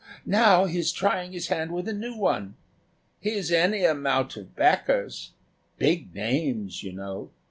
[0.25, 2.55] Now he's trying his hand with a new one.
[3.19, 5.33] He's any amount of backers
[5.77, 7.29] big names, you know.